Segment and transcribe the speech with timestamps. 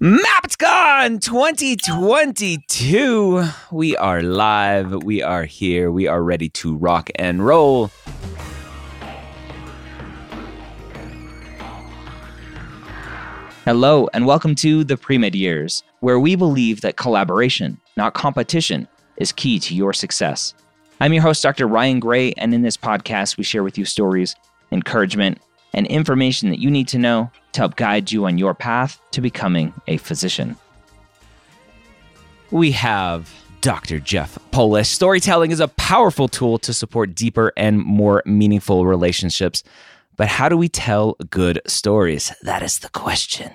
[0.00, 3.44] MappCon 2022.
[3.70, 5.02] We are live.
[5.02, 5.90] We are here.
[5.90, 7.90] We are ready to rock and roll.
[13.64, 18.86] Hello, and welcome to the Pre Med Years, where we believe that collaboration, not competition,
[19.16, 20.54] is key to your success.
[21.00, 21.66] I'm your host, Dr.
[21.66, 24.34] Ryan Gray, and in this podcast, we share with you stories,
[24.70, 25.38] encouragement,
[25.72, 29.20] and information that you need to know to help guide you on your path to
[29.20, 30.56] becoming a physician.
[32.50, 33.98] We have Dr.
[33.98, 34.88] Jeff Polish.
[34.88, 39.62] Storytelling is a powerful tool to support deeper and more meaningful relationships.
[40.16, 42.32] But how do we tell good stories?
[42.42, 43.50] That is the question.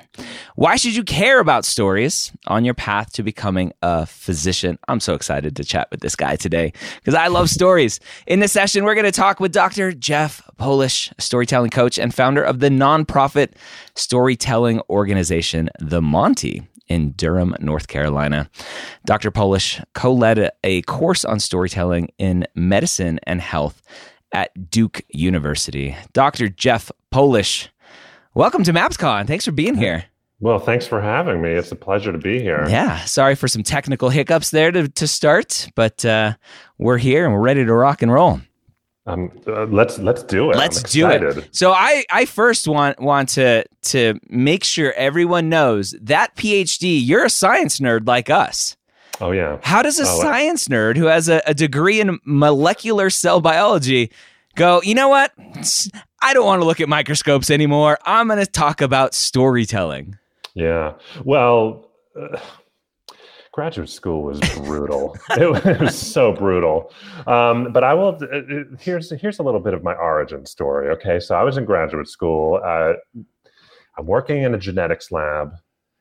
[0.56, 4.78] Why should you care about stories on your path to becoming a physician?
[4.88, 8.00] I'm so excited to chat with this guy today because I love stories.
[8.28, 9.94] In this session, we're going to talk with Dr.
[9.94, 13.54] Jeff Polish, storytelling coach and founder of the nonprofit
[13.96, 18.50] storytelling organization, The Monti in Durham, North Carolina.
[19.06, 19.32] Dr.
[19.32, 23.82] Polish co led a course on storytelling in medicine and health
[24.32, 25.96] at Duke University.
[26.14, 26.50] Dr.
[26.50, 27.70] Jeff Polish,
[28.34, 29.28] welcome to MappCon.
[29.28, 30.06] Thanks for being here.
[30.42, 31.50] Well, thanks for having me.
[31.50, 32.66] It's a pleasure to be here.
[32.70, 36.34] Yeah, sorry for some technical hiccups there to, to start, but uh,
[36.78, 38.40] we're here and we're ready to rock and roll.
[39.06, 40.56] Um, uh, let's let's do it.
[40.56, 41.50] Let's do it.
[41.52, 47.00] So I I first want want to to make sure everyone knows that PhD.
[47.04, 48.78] You're a science nerd like us.
[49.22, 49.60] Oh yeah.
[49.64, 54.12] How does a oh, science nerd who has a, a degree in molecular cell biology
[54.56, 54.82] go?
[54.82, 55.34] You know what?
[56.22, 57.98] I don't want to look at microscopes anymore.
[58.06, 60.18] I'm going to talk about storytelling.
[60.54, 60.94] Yeah.
[61.24, 61.90] Well.
[62.20, 62.40] Uh,
[63.52, 65.18] graduate school was brutal.
[65.32, 66.94] it, was so brutal.
[67.28, 68.18] Um, but I will.
[68.22, 70.90] Uh, uh, here's here's a little bit of my origin story.
[70.92, 72.62] Okay, so I was in graduate school.
[72.64, 72.94] Uh,
[73.98, 75.52] I'm working in a genetics lab,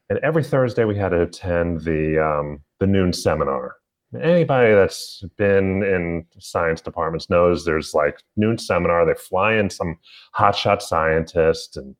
[0.08, 3.76] and every Thursday we had to attend the um, the noon seminar.
[4.18, 9.04] Anybody that's been in science departments knows there's like noon seminar.
[9.04, 9.98] They fly in some
[10.34, 11.94] hotshot scientist, and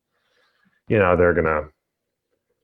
[0.88, 1.68] you know they're gonna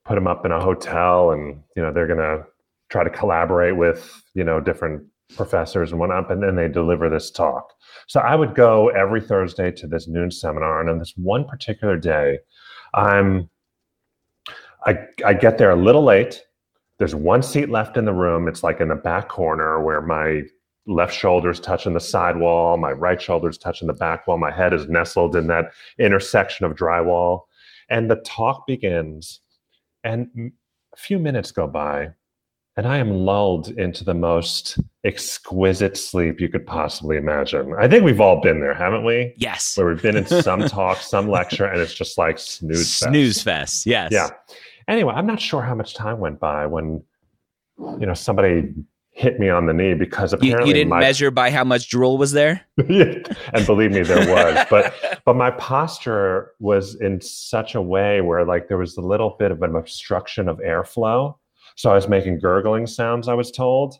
[0.03, 2.43] put them up in a hotel, and you know they're gonna
[2.89, 5.05] try to collaborate with you know different
[5.35, 7.71] professors and whatnot, and then they deliver this talk.
[8.07, 11.97] So I would go every Thursday to this noon seminar, and on this one particular
[11.97, 12.39] day,
[12.95, 13.47] I'm
[14.85, 16.43] I, I get there a little late
[16.97, 18.47] there's one seat left in the room.
[18.47, 20.43] It's like in the back corner where my
[20.87, 24.87] left shoulder's touching the sidewall, my right shoulder's touching the back wall, my head is
[24.87, 27.41] nestled in that intersection of drywall.
[27.89, 29.41] And the talk begins,
[30.03, 30.51] and
[30.93, 32.09] a few minutes go by,
[32.77, 37.73] and I am lulled into the most exquisite sleep you could possibly imagine.
[37.77, 39.33] I think we've all been there, haven't we?
[39.37, 39.77] Yes.
[39.77, 43.11] Where we've been in some talk, some lecture, and it's just like snooze fest.
[43.11, 44.11] Snooze fest, yes.
[44.11, 44.29] Yeah.
[44.87, 47.03] Anyway, I'm not sure how much time went by when,
[47.77, 48.73] you know, somebody
[49.15, 51.89] hit me on the knee because apparently you, you didn't my, measure by how much
[51.89, 52.61] drool was there.
[52.77, 54.65] and believe me, there was.
[54.69, 54.93] but
[55.25, 59.51] but my posture was in such a way where like there was a little bit
[59.51, 61.33] of an obstruction of airflow.
[61.77, 63.95] So I was making gurgling sounds, I was told,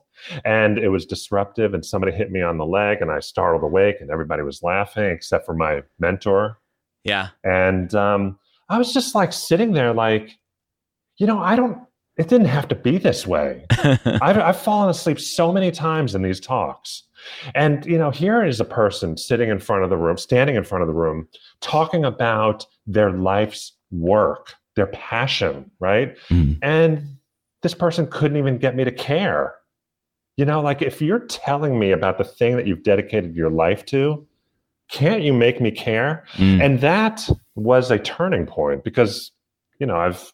[0.45, 1.73] and it was disruptive.
[1.73, 5.05] And somebody hit me on the leg, and I startled awake, and everybody was laughing
[5.05, 6.57] except for my mentor.
[7.03, 7.29] Yeah.
[7.43, 8.39] And um,
[8.69, 10.37] I was just like sitting there, like,
[11.17, 11.79] you know, I don't,
[12.17, 13.65] it didn't have to be this way.
[13.71, 17.03] I've, I've fallen asleep so many times in these talks.
[17.53, 20.63] And, you know, here is a person sitting in front of the room, standing in
[20.63, 21.27] front of the room,
[21.59, 26.15] talking about their life's work, their passion, right?
[26.29, 26.59] Mm.
[26.61, 27.17] And
[27.61, 29.55] this person couldn't even get me to care.
[30.37, 33.85] You know, like if you're telling me about the thing that you've dedicated your life
[33.87, 34.25] to,
[34.89, 36.25] can't you make me care?
[36.33, 36.63] Mm.
[36.63, 39.31] And that was a turning point because,
[39.79, 40.31] you know, I've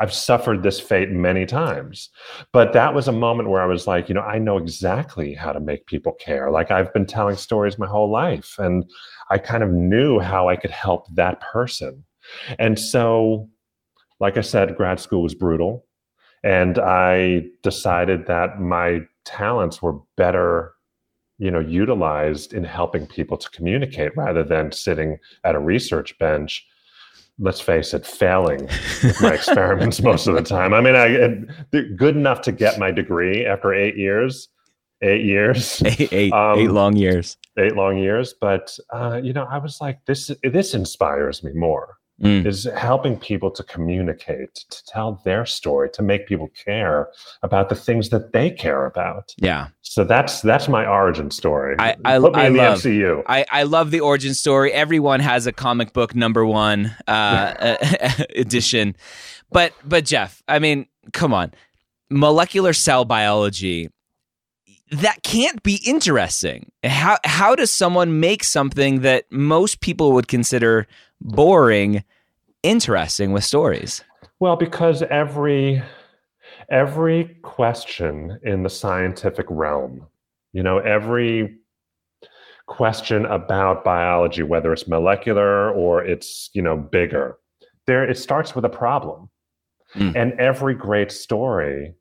[0.00, 2.08] I've suffered this fate many times.
[2.52, 5.52] But that was a moment where I was like, you know, I know exactly how
[5.52, 6.50] to make people care.
[6.50, 8.84] Like I've been telling stories my whole life and
[9.30, 12.04] I kind of knew how I could help that person.
[12.58, 13.48] And so,
[14.18, 15.86] like I said, grad school was brutal.
[16.42, 20.72] And I decided that my talents were better
[21.40, 26.66] you know utilized in helping people to communicate rather than sitting at a research bench
[27.40, 28.68] let's face it, failing
[29.20, 30.74] my experiments most of the time.
[30.74, 34.48] I mean, I good enough to get my degree after eight years,
[35.02, 38.34] eight years, eight, eight, um, eight long years, eight long years.
[38.40, 42.46] But uh, you know, I was like, this this inspires me more mm.
[42.46, 47.08] is helping people to communicate, to tell their story, to make people care
[47.42, 49.34] about the things that they care about.
[49.38, 49.68] Yeah.
[49.82, 51.76] So that's that's my origin story.
[51.78, 53.22] I I, Put me I in love the MCU.
[53.26, 54.72] I, I love the origin story.
[54.72, 57.76] Everyone has a comic book number one uh,
[58.36, 58.96] edition,
[59.50, 61.52] but but Jeff, I mean, come on,
[62.10, 63.88] molecular cell biology
[64.90, 66.70] that can't be interesting.
[66.84, 70.86] How how does someone make something that most people would consider
[71.20, 72.04] boring
[72.62, 74.02] interesting with stories?
[74.40, 75.82] Well, because every
[76.70, 80.06] every question in the scientific realm,
[80.52, 81.56] you know, every
[82.66, 87.36] question about biology, whether it's molecular or it's, you know, bigger,
[87.86, 89.28] there it starts with a problem.
[89.94, 90.14] Mm.
[90.14, 91.94] And every great story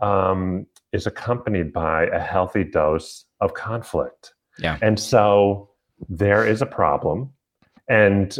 [0.00, 4.34] um, is accompanied by a healthy dose of conflict.
[4.58, 4.78] Yeah.
[4.82, 5.70] And so
[6.08, 7.32] there is a problem.
[7.88, 8.38] And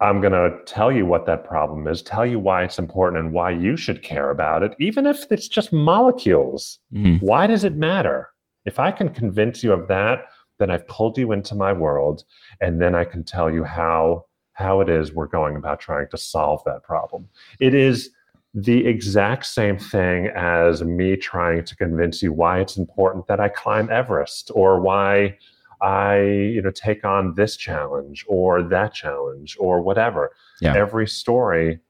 [0.00, 3.32] I'm going to tell you what that problem is, tell you why it's important and
[3.32, 6.80] why you should care about it, even if it's just molecules.
[6.92, 7.24] Mm-hmm.
[7.24, 8.28] Why does it matter?
[8.64, 10.26] If I can convince you of that,
[10.58, 12.24] then I've pulled you into my world,
[12.60, 16.18] and then I can tell you how how it is we're going about trying to
[16.18, 17.28] solve that problem.
[17.58, 18.10] It is
[18.54, 23.48] the exact same thing as me trying to convince you why it's important that I
[23.48, 25.38] climb Everest or why
[25.80, 30.32] I, you know, take on this challenge or that challenge or whatever.
[30.60, 30.76] Yeah.
[30.76, 31.80] Every story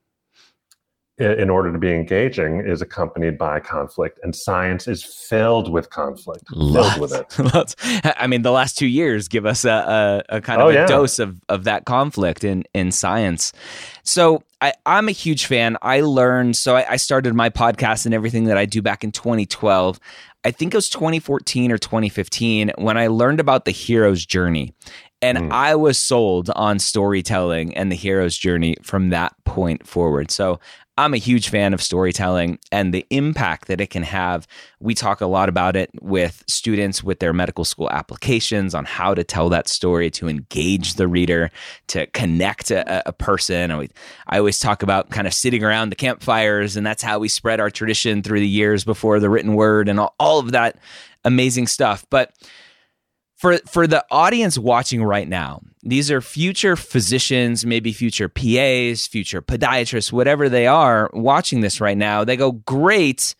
[1.22, 6.44] in order to be engaging is accompanied by conflict and science is filled with conflict
[6.50, 6.96] Lots.
[6.96, 10.60] filled with it i mean the last two years give us a, a, a kind
[10.60, 10.86] of oh, a yeah.
[10.86, 13.52] dose of, of that conflict in, in science
[14.02, 18.14] so I, am a huge fan i learned so I, I started my podcast and
[18.14, 19.98] everything that i do back in 2012
[20.44, 24.74] I think it was 2014 or 2015 when I learned about the hero's journey.
[25.20, 25.52] And mm.
[25.52, 30.32] I was sold on storytelling and the hero's journey from that point forward.
[30.32, 30.58] So
[31.02, 34.46] I'm a huge fan of storytelling and the impact that it can have.
[34.78, 39.12] We talk a lot about it with students with their medical school applications on how
[39.12, 41.50] to tell that story to engage the reader,
[41.88, 43.72] to connect a, a person.
[43.72, 47.58] I always talk about kind of sitting around the campfires, and that's how we spread
[47.58, 50.78] our tradition through the years before the written word and all, all of that
[51.24, 52.06] amazing stuff.
[52.10, 52.32] But
[53.42, 59.42] for for the audience watching right now, these are future physicians, maybe future PAs, future
[59.42, 62.22] podiatrists, whatever they are watching this right now.
[62.22, 63.34] They go, "Great,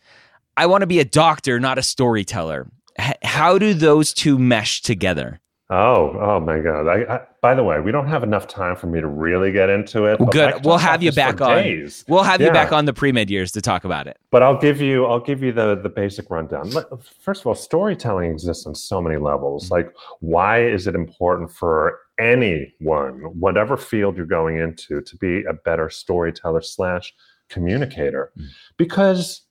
[0.57, 2.67] I want to be a doctor, not a storyteller."
[2.99, 5.39] H- how do those two mesh together?
[5.75, 6.87] Oh, oh my God!
[6.87, 9.71] I, I, by the way, we don't have enough time for me to really get
[9.71, 10.19] into it.
[10.29, 10.63] Good.
[10.63, 11.63] We'll have you back on.
[11.63, 12.05] Days.
[12.07, 12.47] We'll have yeah.
[12.47, 14.19] you back on the pre med years to talk about it.
[14.29, 16.71] But I'll give you, I'll give you the the basic rundown.
[17.19, 19.65] First of all, storytelling exists on so many levels.
[19.65, 19.73] Mm-hmm.
[19.73, 25.53] Like, why is it important for anyone, whatever field you're going into, to be a
[25.53, 27.15] better storyteller slash
[27.49, 28.31] communicator?
[28.37, 28.47] Mm-hmm.
[28.77, 29.41] Because,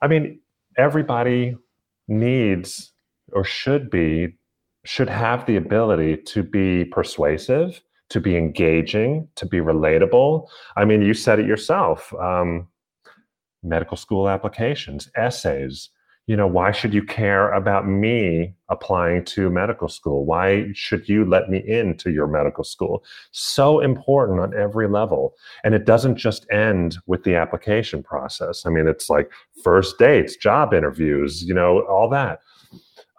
[0.00, 0.40] I mean,
[0.78, 1.54] everybody
[2.08, 2.92] needs
[3.32, 4.38] or should be
[4.86, 10.46] should have the ability to be persuasive, to be engaging, to be relatable.
[10.76, 12.68] I mean, you said it yourself um,
[13.62, 15.90] medical school applications, essays.
[16.28, 20.24] You know, why should you care about me applying to medical school?
[20.24, 23.04] Why should you let me into your medical school?
[23.30, 25.34] So important on every level.
[25.62, 28.66] And it doesn't just end with the application process.
[28.66, 29.30] I mean, it's like
[29.62, 32.40] first dates, job interviews, you know, all that.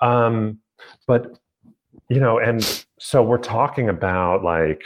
[0.02, 0.60] Um,
[1.08, 1.40] but
[2.10, 4.84] you know and so we're talking about like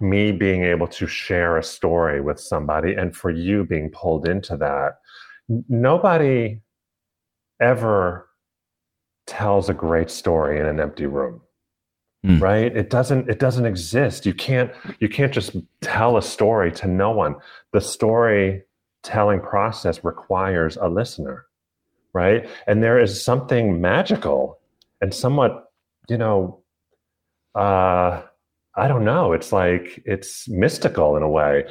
[0.00, 4.56] me being able to share a story with somebody and for you being pulled into
[4.56, 4.98] that.
[5.68, 6.60] Nobody
[7.60, 8.28] ever
[9.26, 11.40] tells a great story in an empty room
[12.24, 12.40] mm.
[12.40, 12.76] right?
[12.76, 14.26] It doesn't it doesn't exist.
[14.26, 17.36] You can't you can't just tell a story to no one.
[17.72, 18.64] The story
[19.02, 21.46] telling process requires a listener
[22.14, 22.48] right?
[22.66, 24.58] And there is something magical
[25.00, 25.63] and somewhat
[26.08, 26.62] you know,
[27.54, 28.22] uh,
[28.76, 29.32] I don't know.
[29.32, 31.64] It's like it's mystical in a way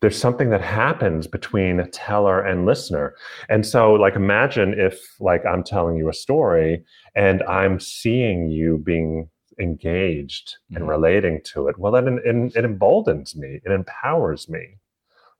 [0.00, 3.14] there's something that happens between a teller and listener.
[3.48, 8.78] And so, like, imagine if, like, I'm telling you a story and I'm seeing you
[8.78, 9.28] being
[9.60, 10.76] engaged mm-hmm.
[10.76, 11.78] and relating to it.
[11.78, 14.78] Well, then it, it emboldens me, it empowers me.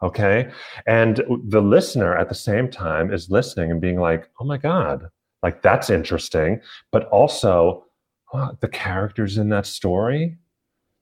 [0.02, 0.50] Okay.
[0.86, 5.08] And the listener at the same time is listening and being like, oh my God,
[5.42, 6.60] like that's interesting.
[6.90, 7.84] But also,
[8.32, 10.38] oh, the characters in that story,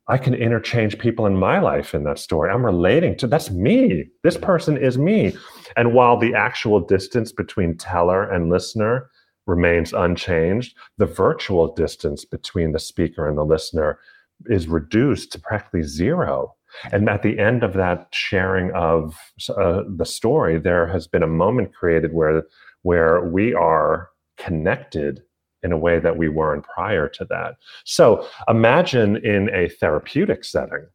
[0.08, 2.50] I can interchange people in my life in that story.
[2.50, 4.06] I'm relating to that's me.
[4.23, 5.37] This person is me.
[5.76, 9.11] And while the actual distance between teller and listener
[9.47, 13.99] remains unchanged, the virtual distance between the speaker and the listener
[14.47, 16.54] is reduced to practically zero.
[16.92, 19.16] And at the end of that sharing of
[19.56, 22.44] uh, the story, there has been a moment created where
[22.82, 25.23] where we are connected
[25.62, 27.57] in a way that we weren't prior to that.
[27.85, 30.87] So imagine in a therapeutic setting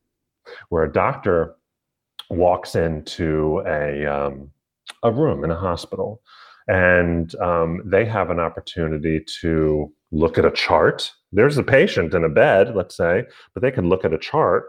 [0.69, 1.55] where a doctor
[2.29, 4.51] walks into a um,
[5.03, 6.21] a room in a hospital,
[6.67, 11.11] and um, they have an opportunity to look at a chart.
[11.31, 14.65] There's a patient in a bed, let's say, but they can look at a chart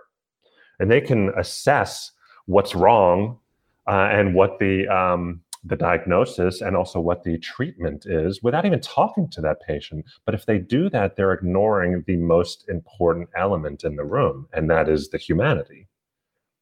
[0.80, 2.10] and they can assess
[2.46, 3.38] what's wrong
[3.86, 8.80] uh, and what the um, the diagnosis and also what the treatment is without even
[8.80, 10.04] talking to that patient.
[10.26, 14.68] But if they do that, they're ignoring the most important element in the room, and
[14.70, 15.88] that is the humanity,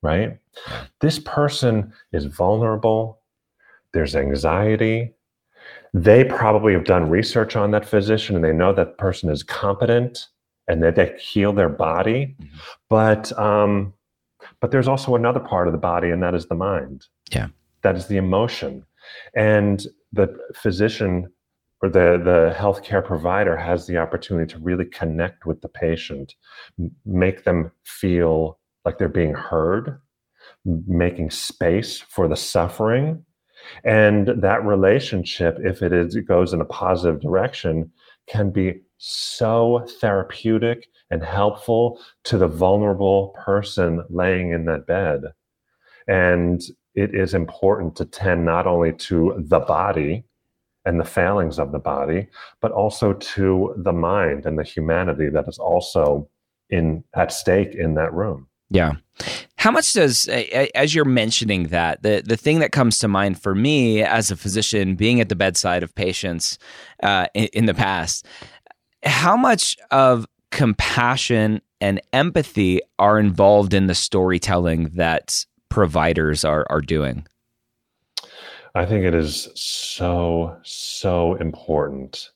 [0.02, 0.38] right?
[1.00, 3.20] This person is vulnerable.
[3.92, 5.14] There's anxiety.
[5.94, 10.28] They probably have done research on that physician and they know that person is competent
[10.68, 12.34] and that they heal their body.
[12.40, 12.56] Mm-hmm.
[12.88, 13.92] But um,
[14.60, 17.06] but there's also another part of the body, and that is the mind.
[17.30, 17.48] Yeah.
[17.82, 18.84] That is the emotion.
[19.34, 21.32] And the physician
[21.82, 26.34] or the, the healthcare provider has the opportunity to really connect with the patient,
[27.04, 30.00] make them feel like they're being heard,
[30.64, 33.24] making space for the suffering.
[33.84, 37.90] And that relationship, if it is it goes in a positive direction,
[38.28, 45.22] can be so therapeutic and helpful to the vulnerable person laying in that bed.
[46.06, 46.60] And
[46.94, 50.24] it is important to tend not only to the body
[50.84, 52.28] and the failings of the body,
[52.60, 56.28] but also to the mind and the humanity that is also
[56.70, 58.48] in at stake in that room.
[58.70, 58.94] Yeah.
[59.56, 60.26] How much does,
[60.74, 64.36] as you're mentioning that, the, the thing that comes to mind for me as a
[64.36, 66.58] physician, being at the bedside of patients
[67.02, 68.26] uh, in, in the past,
[69.04, 76.82] how much of compassion and empathy are involved in the storytelling that providers are are
[76.82, 77.26] doing?
[78.74, 82.30] I think it is so so important.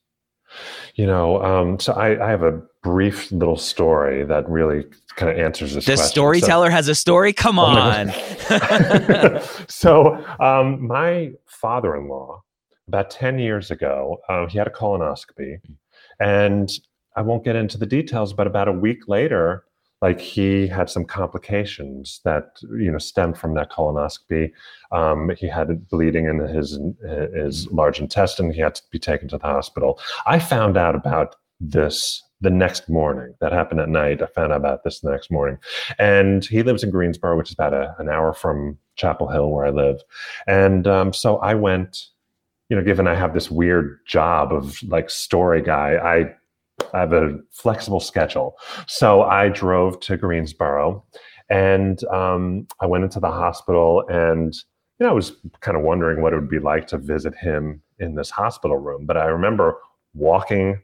[0.95, 4.85] You know, um, so I, I have a brief little story that really
[5.16, 5.85] kind of answers this.
[5.85, 6.11] The question.
[6.11, 7.35] storyteller so, has a story.
[7.35, 8.11] Come oh on.
[9.69, 12.43] so, um, my father-in-law,
[12.88, 15.61] about ten years ago, um, he had a colonoscopy,
[16.21, 16.71] and
[17.16, 19.64] I won't get into the details, but about a week later,
[20.03, 24.53] like he had some complications that you know stemmed from that colonoscopy.
[24.93, 26.79] Um, he had bleeding in his
[27.35, 28.53] his large intestine.
[28.53, 29.99] He had to be taken to the hospital.
[30.26, 33.35] I found out about this the next morning.
[33.41, 34.21] That happened at night.
[34.21, 35.59] I found out about this the next morning,
[35.99, 39.65] and he lives in Greensboro, which is about a, an hour from Chapel Hill, where
[39.65, 40.03] I live.
[40.47, 42.07] And um, so I went.
[42.69, 46.35] You know, given I have this weird job of like story guy, I
[46.95, 48.57] I have a flexible schedule.
[48.87, 51.05] So I drove to Greensboro
[51.49, 54.55] and um, I went into the hospital and
[54.99, 57.83] you know, I was kind of wondering what it would be like to visit him
[57.99, 59.05] in this hospital room.
[59.05, 59.78] But I remember
[60.14, 60.81] walking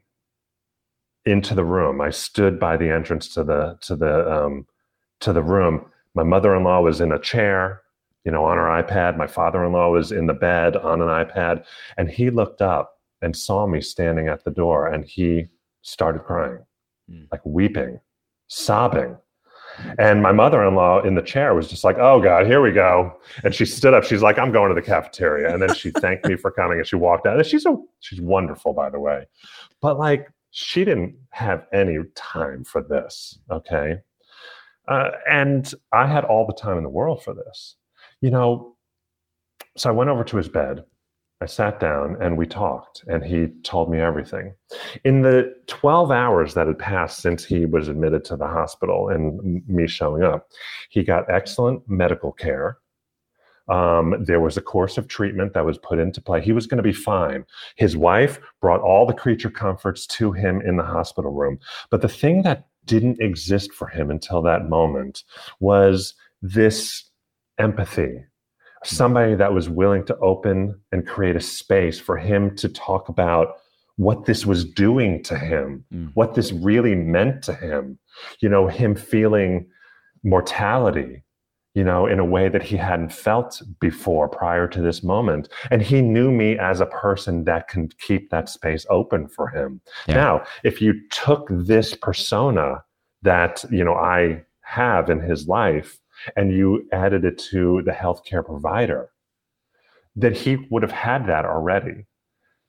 [1.25, 2.01] into the room.
[2.01, 4.67] I stood by the entrance to the to the um,
[5.21, 5.87] to the room.
[6.15, 7.83] My mother-in-law was in a chair,
[8.25, 9.17] you know, on her iPad.
[9.17, 11.65] My father-in-law was in the bed on an iPad,
[11.97, 15.47] and he looked up and saw me standing at the door, and he
[15.83, 16.65] started crying,
[17.11, 17.27] mm.
[17.31, 18.01] like weeping,
[18.49, 19.17] sobbing.
[19.99, 22.73] And my mother in law in the chair was just like, oh God, here we
[22.73, 23.19] go.
[23.43, 24.05] And she stood up.
[24.05, 25.53] She's like, I'm going to the cafeteria.
[25.53, 27.39] And then she thanked me for coming and she walked out.
[27.39, 29.27] And she's a, she's wonderful, by the way.
[29.81, 33.39] But like, she didn't have any time for this.
[33.51, 33.97] Okay.
[34.89, 37.77] Uh, and I had all the time in the world for this.
[38.21, 38.77] You know,
[39.77, 40.85] so I went over to his bed
[41.43, 44.55] I sat down and we talked, and he told me everything.
[45.05, 49.67] In the 12 hours that had passed since he was admitted to the hospital and
[49.67, 50.47] me showing up,
[50.89, 52.79] he got excellent medical care.
[53.69, 56.41] Um, there was a course of treatment that was put into play.
[56.41, 57.45] He was going to be fine.
[57.75, 61.59] His wife brought all the creature comforts to him in the hospital room.
[61.91, 65.25] But the thing that didn't exist for him until that moment
[65.59, 67.11] was this
[67.59, 68.25] empathy,
[68.85, 73.57] somebody that was willing to open and create a space for him to talk about
[73.97, 76.11] what this was doing to him, mm.
[76.15, 77.99] what this really meant to him.
[78.41, 79.69] You know, him feeling
[80.25, 81.23] mortality,
[81.75, 85.49] you know, in a way that he hadn't felt before prior to this moment.
[85.71, 89.81] And he knew me as a person that can keep that space open for him.
[90.07, 90.15] Yeah.
[90.15, 92.83] Now, if you took this persona
[93.23, 95.99] that, you know, I have in his life
[96.37, 99.11] and you added it to the healthcare provider,
[100.17, 102.07] then he would have had that already.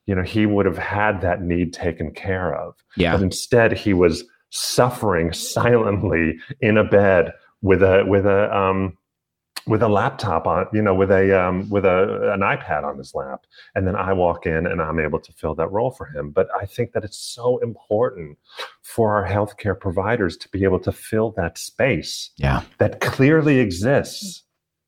[0.06, 2.76] You know, he would have had that need taken care of.
[2.98, 3.14] Yeah.
[3.14, 8.98] But instead, he was suffering silently in a bed with a with a um,
[9.66, 13.14] with a laptop on, you know, with a um, with a an iPad on his
[13.16, 16.32] lap, and then I walk in and I'm able to fill that role for him.
[16.32, 18.38] But I think that it's so important
[18.82, 24.44] for our healthcare providers to be able to fill that space, yeah, that clearly exists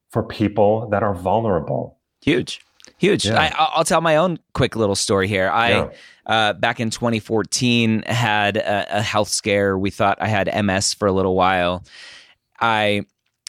[0.10, 1.98] for people that are vulnerable.
[2.22, 2.62] Huge,
[2.98, 3.25] huge.
[3.25, 3.51] Yeah.
[3.58, 5.50] I, will tell my own quick little story here.
[5.50, 5.70] I.
[5.70, 5.89] Yeah.
[6.27, 9.77] Uh, back in 2014, had a, a health scare.
[9.77, 11.84] We thought I had MS for a little while,
[12.60, 13.05] I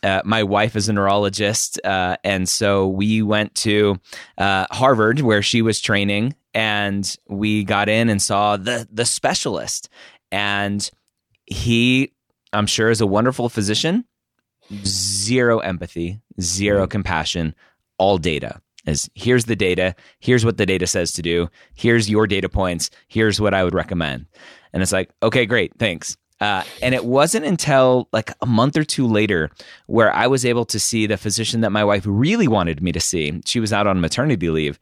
[0.07, 3.97] uh, my wife is a neurologist, uh, and so we went to
[4.39, 9.89] uh, Harvard where she was training, and we got in and saw the the specialist,
[10.31, 10.89] and
[11.47, 12.13] he,
[12.53, 14.05] I'm sure, is a wonderful physician.
[14.85, 16.91] Zero empathy, zero mm-hmm.
[16.91, 17.55] compassion,
[17.99, 18.61] all data.
[18.87, 22.91] Is here's the data, here's what the data says to do, here's your data points,
[23.09, 24.27] here's what I would recommend,
[24.73, 28.85] and it's like, okay, great, thanks uh, and it wasn't until like a month or
[28.85, 29.51] two later
[29.87, 33.01] where I was able to see the physician that my wife really wanted me to
[33.01, 33.41] see.
[33.47, 34.79] She was out on maternity leave.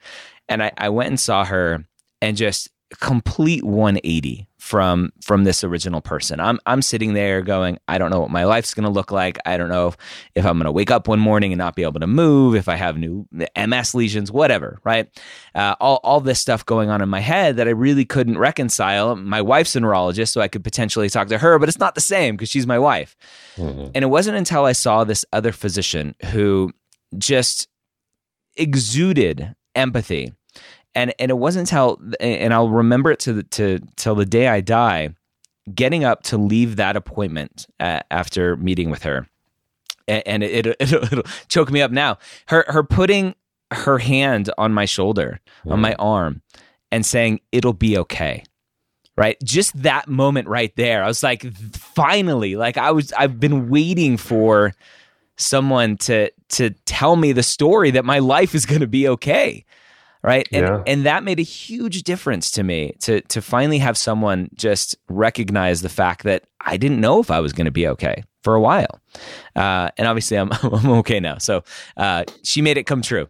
[0.49, 1.84] And I, I went and saw her
[2.20, 2.68] and just
[3.00, 6.40] complete 180 from from this original person.
[6.40, 9.38] I'm I'm sitting there going, I don't know what my life's going to look like.
[9.44, 9.96] I don't know if,
[10.34, 12.68] if I'm going to wake up one morning and not be able to move, if
[12.68, 15.08] I have new MS lesions, whatever, right?
[15.54, 19.14] Uh, all all this stuff going on in my head that I really couldn't reconcile.
[19.16, 22.00] My wife's a neurologist, so I could potentially talk to her, but it's not the
[22.00, 23.16] same because she's my wife.
[23.56, 23.90] Mm-hmm.
[23.94, 26.72] And it wasn't until I saw this other physician who
[27.18, 27.68] just
[28.57, 30.33] exuded empathy
[30.94, 34.48] and and it wasn't until and I'll remember it to the, to till the day
[34.48, 35.11] I die,
[35.74, 39.26] getting up to leave that appointment uh, after meeting with her,
[40.07, 42.18] and, and it, it, it'll, it'll choke me up now.
[42.46, 43.35] Her her putting
[43.72, 45.72] her hand on my shoulder, mm.
[45.72, 46.42] on my arm,
[46.92, 48.44] and saying it'll be okay.
[49.16, 51.04] Right, just that moment right there.
[51.04, 53.12] I was like, finally, like I was.
[53.12, 54.72] I've been waiting for
[55.37, 59.64] someone to to tell me the story that my life is going to be okay
[60.24, 60.82] right and yeah.
[60.87, 65.82] and that made a huge difference to me to to finally have someone just recognize
[65.82, 68.61] the fact that I didn't know if I was going to be okay for a
[68.61, 69.00] while
[69.57, 71.64] uh, and obviously I'm I'm okay now so
[71.96, 73.26] uh, she made it come true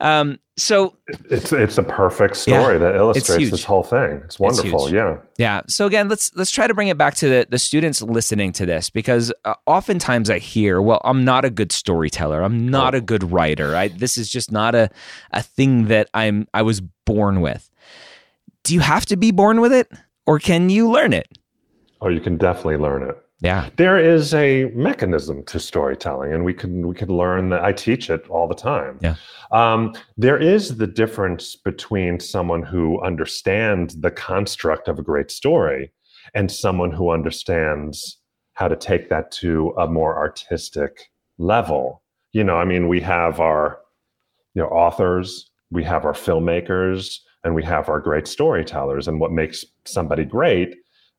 [0.00, 0.96] um, so
[1.30, 4.22] it's it's a perfect story yeah, that illustrates this whole thing.
[4.24, 4.86] It's wonderful.
[4.86, 5.18] It's yeah.
[5.38, 5.62] Yeah.
[5.68, 8.66] So again, let's let's try to bring it back to the, the students listening to
[8.66, 12.42] this because uh, oftentimes I hear, well, I'm not a good storyteller.
[12.42, 12.98] I'm not oh.
[12.98, 13.76] a good writer.
[13.76, 14.90] I, this is just not a
[15.32, 17.70] a thing that I'm I was born with.
[18.64, 19.90] Do you have to be born with it
[20.26, 21.28] or can you learn it?
[22.00, 23.16] Oh, you can definitely learn it.
[23.40, 23.70] Yeah.
[23.76, 27.64] There is a mechanism to storytelling, and we can we can learn that.
[27.64, 28.98] I teach it all the time.
[29.00, 29.14] Yeah.
[29.50, 35.90] Um, there is the difference between someone who understands the construct of a great story
[36.34, 38.18] and someone who understands
[38.52, 42.02] how to take that to a more artistic level.
[42.32, 43.80] You know, I mean, we have our
[44.54, 49.08] you know authors, we have our filmmakers, and we have our great storytellers.
[49.08, 50.74] And what makes somebody great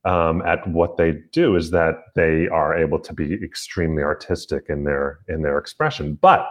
[0.05, 4.83] um, at what they do is that they are able to be extremely artistic in
[4.83, 6.17] their in their expression.
[6.21, 6.49] But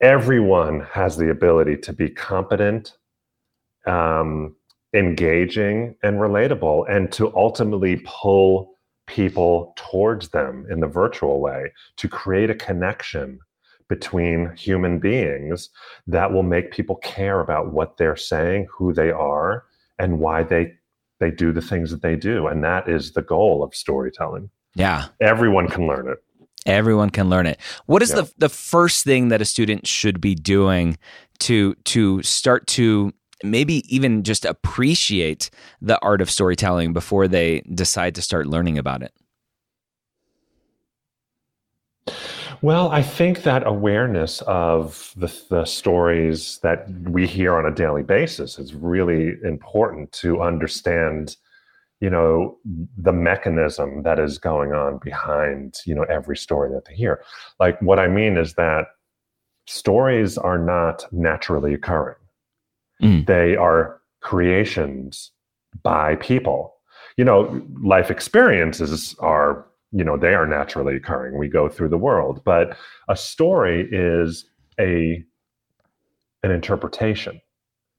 [0.00, 2.96] everyone has the ability to be competent
[3.86, 4.56] um,
[4.94, 8.74] engaging and relatable and to ultimately pull
[9.06, 13.38] people towards them in the virtual way to create a connection
[13.88, 15.68] between human beings
[16.06, 19.64] that will make people care about what they're saying who they are
[19.98, 20.72] and why they
[21.24, 22.46] they do the things that they do.
[22.46, 24.50] And that is the goal of storytelling.
[24.74, 25.06] Yeah.
[25.20, 26.18] Everyone can learn it.
[26.66, 27.58] Everyone can learn it.
[27.86, 28.22] What is yeah.
[28.22, 30.98] the the first thing that a student should be doing
[31.40, 38.14] to to start to maybe even just appreciate the art of storytelling before they decide
[38.14, 39.12] to start learning about it?
[42.64, 48.02] Well, I think that awareness of the, the stories that we hear on a daily
[48.02, 51.36] basis is really important to understand,
[52.00, 52.56] you know,
[52.96, 57.22] the mechanism that is going on behind, you know, every story that they hear.
[57.60, 58.86] Like what I mean is that
[59.66, 62.16] stories are not naturally occurring.
[63.02, 63.26] Mm.
[63.26, 65.32] They are creations
[65.82, 66.76] by people.
[67.18, 71.38] You know, life experiences are, you know, they are naturally occurring.
[71.38, 72.76] We go through the world, but
[73.08, 74.44] a story is
[74.80, 75.24] a
[76.42, 77.40] an interpretation.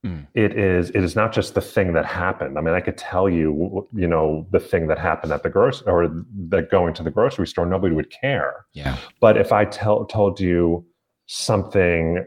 [0.05, 0.27] Mm.
[0.35, 2.57] It is it is not just the thing that happened.
[2.57, 5.87] I mean, I could tell you, you know, the thing that happened at the grocery
[5.87, 6.09] or
[6.49, 8.65] that going to the grocery store, nobody would care.
[8.73, 8.97] Yeah.
[9.21, 10.85] But if I tell told you
[11.27, 12.25] something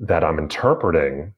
[0.00, 1.32] that I'm interpreting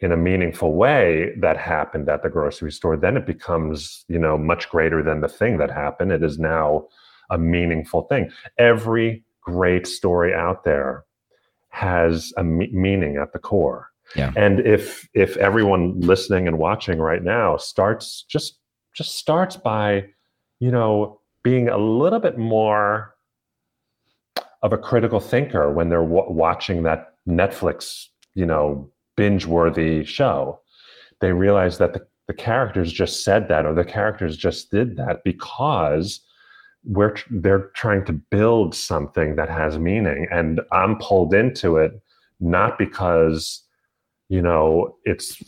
[0.00, 4.36] in a meaningful way that happened at the grocery store, then it becomes, you know,
[4.36, 6.12] much greater than the thing that happened.
[6.12, 6.86] It is now
[7.30, 8.30] a meaningful thing.
[8.58, 11.04] Every great story out there
[11.70, 13.88] has a me- meaning at the core.
[14.14, 14.32] Yeah.
[14.36, 18.58] And if if everyone listening and watching right now starts just
[18.94, 20.06] just starts by,
[20.60, 23.14] you know, being a little bit more
[24.62, 30.60] of a critical thinker when they're w- watching that Netflix, you know, binge-worthy show,
[31.20, 35.22] they realize that the, the characters just said that or the characters just did that
[35.24, 36.20] because
[36.84, 41.90] we're they're trying to build something that has meaning and i'm pulled into it
[42.38, 43.64] not because
[44.28, 45.42] you know it's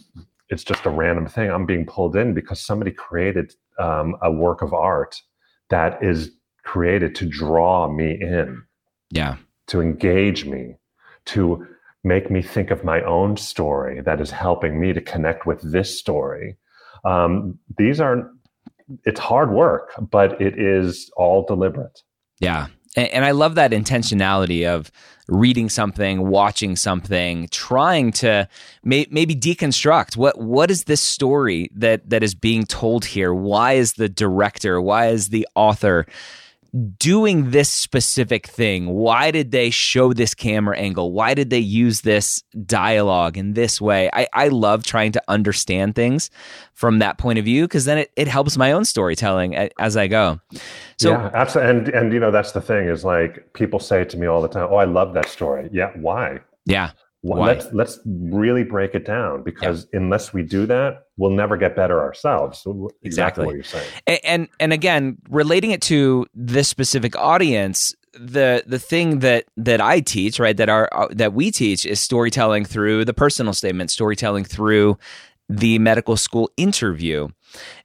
[0.48, 4.62] it's just a random thing i'm being pulled in because somebody created um, a work
[4.62, 5.14] of art
[5.70, 6.30] that is
[6.64, 8.60] created to draw me in
[9.12, 9.36] Yeah.
[9.68, 10.74] to engage me
[11.26, 11.66] to
[12.04, 15.98] make me think of my own story that is helping me to connect with this
[15.98, 16.56] story
[17.04, 18.30] um, these are
[19.04, 22.02] it's hard work but it is all deliberate
[22.40, 22.68] Yeah.
[22.96, 24.90] And, and I love that intentionality of
[25.28, 28.48] reading something, watching something, trying to
[28.82, 33.34] may, maybe deconstruct what what is this story that that is being told here?
[33.34, 36.06] Why is the director, why is the author
[36.98, 38.88] doing this specific thing?
[38.88, 41.12] Why did they show this camera angle?
[41.12, 44.10] Why did they use this dialogue in this way?
[44.12, 46.30] I, I love trying to understand things
[46.74, 50.08] from that point of view because then it, it helps my own storytelling as I
[50.08, 50.40] go.
[50.98, 54.16] So yeah absolutely and and you know that's the thing is like people say to
[54.16, 56.90] me all the time oh i love that story yeah why yeah,
[57.22, 57.46] Why?
[57.48, 62.00] let's let's really break it down because unless we do that we'll never get better
[62.00, 62.60] ourselves.
[62.60, 63.08] So Exactly.
[63.08, 63.46] exactly.
[63.46, 63.90] what you're saying.
[64.06, 69.80] And, and and again relating it to this specific audience the the thing that that
[69.80, 73.90] I teach right that our uh, that we teach is storytelling through the personal statement
[73.90, 74.96] storytelling through
[75.50, 77.28] the medical school interview.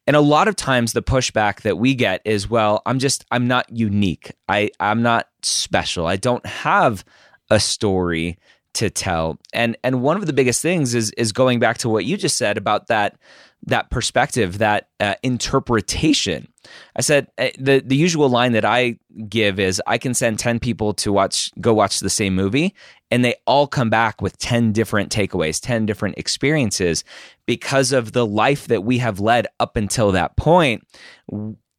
[0.06, 3.48] And a lot of times the pushback that we get is well I'm just I'm
[3.48, 4.32] not unique.
[4.48, 6.08] I I'm not special.
[6.08, 7.04] I don't have
[7.50, 8.38] a story
[8.73, 9.39] to tell.
[9.53, 12.38] And and one of the biggest things is is going back to what you just
[12.38, 13.17] said about that
[13.65, 16.47] that perspective that uh, interpretation.
[16.95, 18.97] I said uh, the the usual line that i
[19.29, 22.73] give is i can send 10 people to watch go watch the same movie
[23.12, 27.03] and they all come back with 10 different takeaways 10 different experiences
[27.45, 30.86] because of the life that we have led up until that point.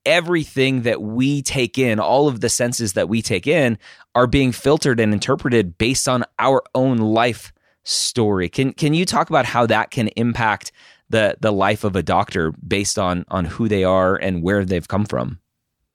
[0.06, 3.78] Everything that we take in, all of the senses that we take in,
[4.14, 7.52] are being filtered and interpreted based on our own life
[7.84, 8.48] story.
[8.48, 10.72] Can can you talk about how that can impact
[11.10, 14.88] the the life of a doctor based on on who they are and where they've
[14.88, 15.38] come from?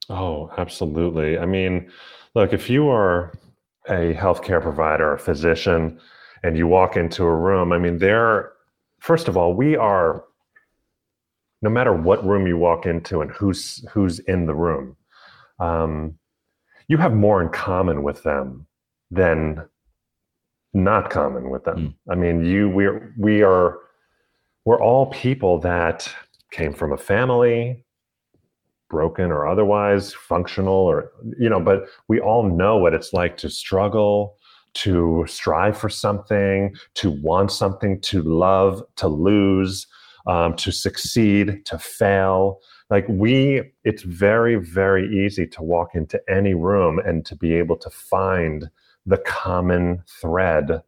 [0.09, 1.37] Oh, absolutely.
[1.37, 1.91] I mean,
[2.35, 3.33] look, if you are
[3.87, 5.99] a healthcare provider, a physician,
[6.43, 8.51] and you walk into a room, I mean, there,
[8.99, 10.23] first of all, we are,
[11.61, 14.95] no matter what room you walk into and who's who's in the room,
[15.59, 16.18] um,
[16.89, 18.67] you have more in common with them
[19.09, 19.63] than
[20.73, 21.95] not common with them.
[22.09, 23.77] I mean, you we're we are
[24.65, 26.13] we're all people that
[26.51, 27.85] came from a family,
[28.89, 33.49] broken or otherwise, functional or you know, but we all know what it's like to
[33.49, 34.35] struggle,
[34.73, 39.87] to strive for something, to want something, to love, to lose,
[40.27, 42.59] um, to succeed, to fail.
[42.89, 47.77] Like we, it's very, very easy to walk into any room and to be able
[47.77, 48.69] to find
[49.05, 50.81] the common thread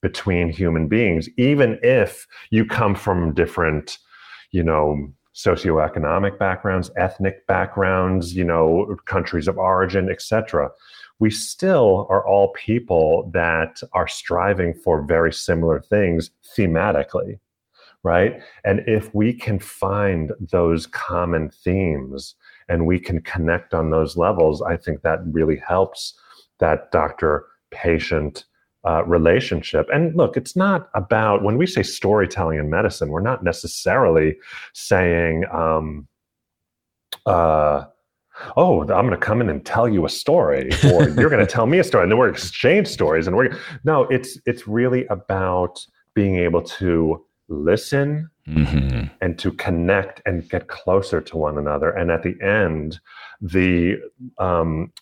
[0.00, 3.98] between human beings, even if you come from different,
[4.50, 10.70] you know, socioeconomic backgrounds, ethnic backgrounds, you know, countries of origin, etc.
[11.20, 17.38] We still are all people that are striving for very similar things thematically,
[18.02, 18.40] right?
[18.64, 22.34] And if we can find those common themes
[22.68, 26.18] and we can connect on those levels, I think that really helps
[26.58, 28.44] that doctor patient
[28.84, 29.88] uh, relationship.
[29.92, 34.36] And look, it's not about when we say storytelling in medicine, we're not necessarily
[34.72, 36.08] saying, um,
[37.26, 37.84] uh,
[38.56, 41.52] oh, I'm going to come in and tell you a story, or you're going to
[41.52, 45.06] tell me a story, and then we're exchange stories, and we're no, it's it's really
[45.06, 45.84] about
[46.14, 49.06] being able to listen mm-hmm.
[49.20, 53.00] and to connect and get closer to one another, and at the end,
[53.40, 53.98] the
[54.38, 54.92] um,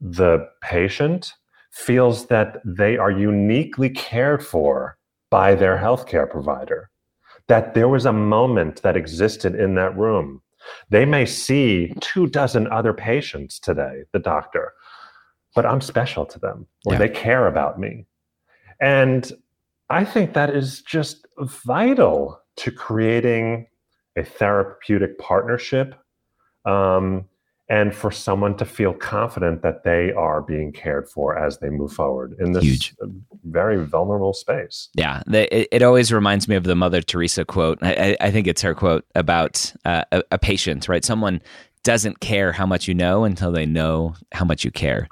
[0.00, 1.34] the patient
[1.70, 4.98] feels that they are uniquely cared for
[5.30, 6.90] by their healthcare provider.
[7.48, 10.42] That there was a moment that existed in that room
[10.90, 14.72] they may see two dozen other patients today, the doctor,
[15.54, 16.98] but I'm special to them or yeah.
[17.00, 18.06] they care about me.
[18.80, 19.30] And
[19.90, 23.66] I think that is just vital to creating
[24.16, 25.94] a therapeutic partnership
[26.64, 27.24] um,
[27.68, 31.92] and for someone to feel confident that they are being cared for as they move
[31.92, 32.94] forward in this Huge.
[33.44, 34.88] very vulnerable space.
[34.94, 37.78] Yeah, it, it, always reminds me of the Mother Teresa quote.
[37.82, 41.04] I, I think it's her quote about uh, a, a patient, right?
[41.04, 41.40] Someone
[41.82, 45.08] doesn't care how much you know until they know how much you care.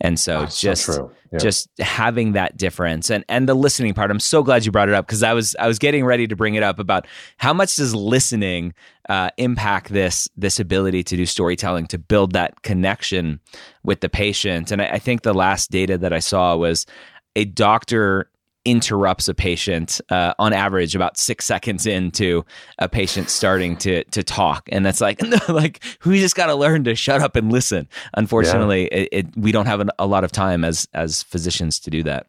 [0.00, 1.38] And so oh, just so yeah.
[1.38, 4.10] just having that difference and and the listening part.
[4.10, 6.36] I'm so glad you brought it up because I was I was getting ready to
[6.36, 7.06] bring it up about
[7.38, 8.74] how much does listening
[9.08, 13.40] uh, impact this this ability to do storytelling to build that connection
[13.82, 14.70] with the patient.
[14.70, 16.86] And I, I think the last data that I saw was
[17.34, 18.28] a doctor
[18.64, 22.44] interrupts a patient uh, on average about six seconds into
[22.78, 26.84] a patient starting to to talk and that's like like we just got to learn
[26.84, 28.98] to shut up and listen unfortunately yeah.
[28.98, 32.02] it, it, we don't have an, a lot of time as as physicians to do
[32.04, 32.26] that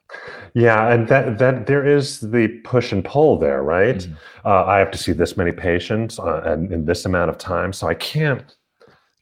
[0.56, 4.14] yeah and that that there is the push and pull there right mm-hmm.
[4.48, 7.72] uh, i have to see this many patients uh, and in this amount of time
[7.72, 8.56] so i can't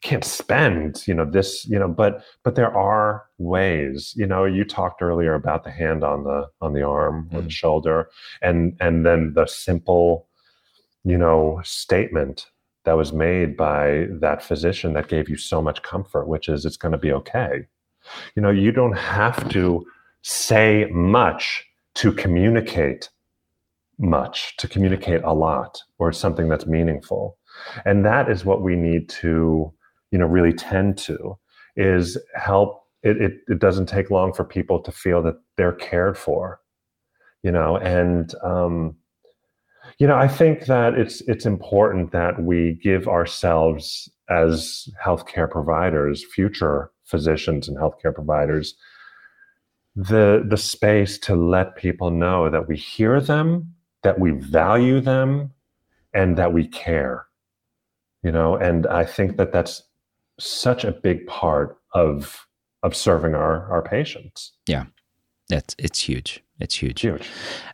[0.02, 4.64] can't spend you know this you know but but there are ways you know you
[4.64, 7.44] talked earlier about the hand on the on the arm or mm.
[7.44, 8.08] the shoulder
[8.42, 10.28] and and then the simple
[11.04, 12.46] you know statement
[12.84, 16.76] that was made by that physician that gave you so much comfort which is it's
[16.76, 17.64] going to be okay
[18.34, 19.86] you know you don't have to
[20.22, 23.08] say much to communicate
[23.98, 27.38] much to communicate a lot or something that's meaningful
[27.84, 29.72] and that is what we need to
[30.12, 31.36] you know really tend to
[31.74, 36.16] is help it, it, it doesn't take long for people to feel that they're cared
[36.16, 36.60] for
[37.42, 38.94] you know and um,
[39.98, 46.24] you know i think that it's it's important that we give ourselves as healthcare providers
[46.32, 48.74] future physicians and healthcare providers
[49.96, 55.50] the the space to let people know that we hear them that we value them
[56.14, 57.26] and that we care
[58.22, 59.82] you know and i think that that's
[60.38, 62.46] such a big part of
[62.82, 64.52] of serving our our patients.
[64.66, 64.86] Yeah,
[65.50, 66.42] it's it's huge.
[66.60, 67.00] It's huge.
[67.00, 67.28] Huge.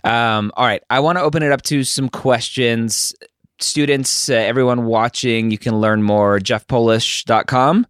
[0.04, 3.14] Um, all right, I want to open it up to some questions.
[3.60, 7.86] Students, uh, everyone watching, you can learn more jeffpolish.com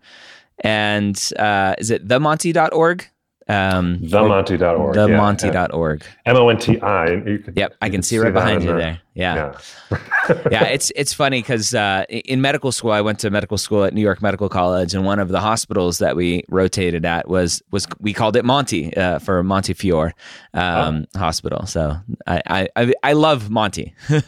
[0.61, 3.07] and uh, is it themonti.org?
[3.49, 4.97] Um, themonti.org.
[4.97, 6.03] Themonti.org.
[6.03, 6.33] Yeah.
[6.33, 7.39] M-O-N-T-I.
[7.55, 9.01] Yep, I can see, see right behind you the, there.
[9.19, 9.59] Yeah.
[9.91, 9.99] Yeah,
[10.51, 13.93] yeah it's it's funny because uh, in medical school, I went to medical school at
[13.93, 17.89] New York Medical College, and one of the hospitals that we rotated at was was
[17.99, 20.15] we called it Monty uh, for Montefiore
[20.55, 21.19] um, oh.
[21.19, 21.67] Hospital.
[21.67, 21.97] So
[22.29, 23.93] I, I I love Monty.
[24.07, 24.21] so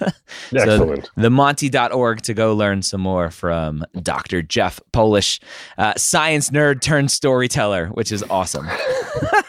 [0.52, 1.08] Excellent.
[1.16, 4.42] Themonti.org to go learn some more from Dr.
[4.42, 5.38] Jeff Polish,
[5.78, 8.66] uh, science nerd turned storyteller, which is awesome.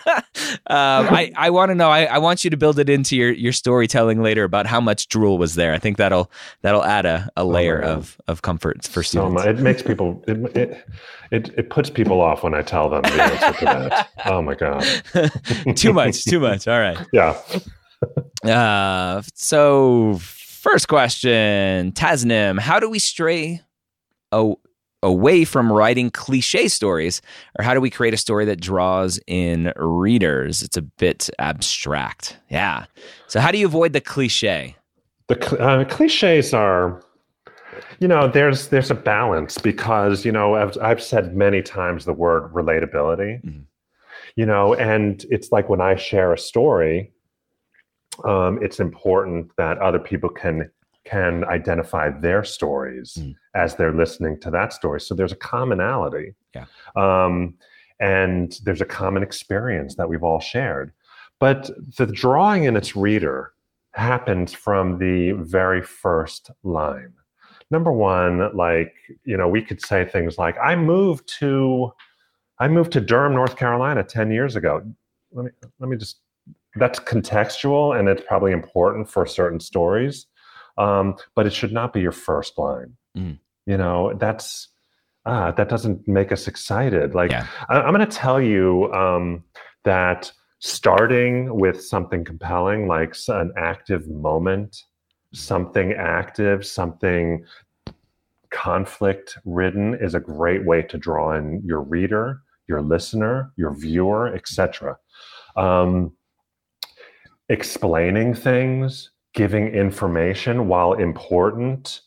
[0.67, 1.89] um, I, I want to know.
[1.89, 5.07] I, I want you to build it into your, your storytelling later about how much
[5.07, 5.73] drool was there.
[5.73, 9.43] I think that'll that'll add a, a layer oh of, of comfort for students.
[9.43, 10.85] So it makes people it, it,
[11.31, 14.09] it it puts people off when I tell them the answer to that.
[14.25, 14.85] Oh my god!
[15.75, 16.67] too much, too much.
[16.67, 16.97] All right.
[17.11, 17.39] Yeah.
[18.43, 23.61] uh, so first question, Tasnim, how do we stray?
[24.31, 24.59] Oh,
[25.03, 27.21] away from writing cliche stories
[27.57, 30.61] or how do we create a story that draws in readers?
[30.61, 32.37] It's a bit abstract.
[32.49, 32.85] Yeah.
[33.27, 34.75] So how do you avoid the cliche?
[35.27, 37.01] The uh, cliches are
[37.99, 42.13] you know there's there's a balance because you know I've, I've said many times the
[42.13, 43.43] word relatability.
[43.43, 43.61] Mm-hmm.
[44.35, 47.11] you know and it's like when i share a story
[48.25, 50.69] um, it's important that other people can
[51.05, 53.35] can identify their stories mm.
[53.55, 55.01] as they're listening to that story.
[55.01, 56.33] So there's a commonality.
[56.53, 56.65] Yeah.
[56.95, 57.55] Um,
[57.99, 60.91] and there's a common experience that we've all shared.
[61.39, 63.53] But the drawing in its reader
[63.93, 67.13] happens from the very first line.
[67.71, 71.93] Number one, like, you know, we could say things like, I moved to
[72.59, 74.83] I moved to Durham, North Carolina 10 years ago.
[75.31, 76.19] Let me let me just
[76.75, 80.27] that's contextual and it's probably important for certain stories
[80.77, 82.95] um, but it should not be your first line.
[83.17, 83.39] Mm.
[83.65, 84.69] You know, that's
[85.25, 87.13] ah, that doesn't make us excited.
[87.13, 87.47] Like, Yeah.
[87.69, 89.43] I, I'm going to tell you um,
[89.83, 94.83] that starting with something compelling, like an active moment,
[95.33, 97.45] something active, something
[98.51, 104.33] conflict ridden, is a great way to draw in your reader, your listener, your viewer,
[104.35, 104.97] etc.
[105.55, 106.13] Um,
[107.49, 112.01] explaining things, giving information while important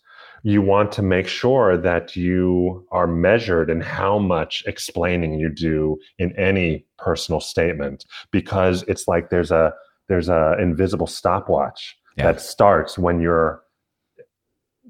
[0.46, 5.96] you want to make sure that you are measured in how much explaining you do
[6.18, 9.72] in any personal statement because it's like there's a
[10.08, 12.24] there's a invisible stopwatch Yeah.
[12.32, 13.62] that starts when you're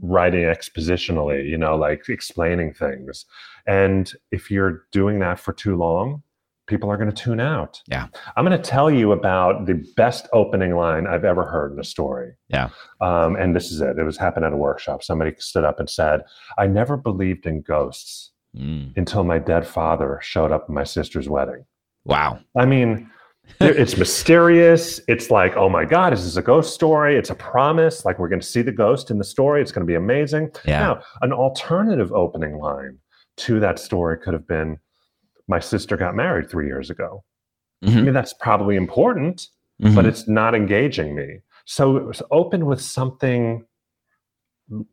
[0.03, 3.25] writing expositionally you know like explaining things
[3.67, 6.24] and if you're doing that for too long
[6.67, 8.07] people are going to tune out Yeah.
[8.37, 11.85] i'm going to tell you about the best opening line i've ever heard in a
[11.85, 12.69] story Yeah.
[13.01, 13.99] um, and this is it.
[13.99, 15.03] It was happened at a workshop.
[15.03, 16.21] Somebody stood up and said,
[16.59, 18.97] "I never believed in ghosts Mm.
[18.97, 21.65] until my dead father showed up at my sister's wedding."
[22.05, 22.39] Wow.
[22.57, 23.11] I mean,
[23.61, 25.01] it's mysterious.
[25.09, 27.17] It's like, oh my god, is this a ghost story?
[27.17, 28.05] It's a promise.
[28.05, 29.61] Like we're going to see the ghost in the story.
[29.61, 30.51] It's going to be amazing.
[30.65, 30.81] Yeah.
[30.81, 32.99] Now, an alternative opening line
[33.39, 34.79] to that story could have been,
[35.49, 37.25] "My sister got married three years ago."
[37.83, 38.05] I Mhm.
[38.05, 39.49] mean, that's probably important
[39.83, 39.95] Mhm.
[39.95, 41.41] but it's not engaging me.
[41.65, 43.67] So it was open with something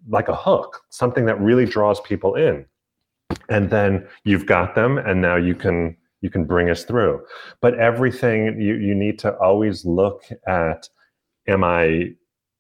[0.10, 2.66] like a hook, something that really draws people in.
[3.50, 7.26] And then you've got them and now you can you can bring us through.
[7.62, 10.90] But everything you you need to always look at
[11.48, 12.14] am I